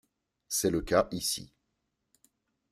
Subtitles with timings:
[0.47, 1.53] C’est le cas ici.